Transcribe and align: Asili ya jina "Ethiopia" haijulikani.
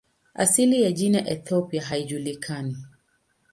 Asili 0.33 0.81
ya 0.81 0.91
jina 0.91 1.29
"Ethiopia" 1.29 1.81
haijulikani. 1.81 2.77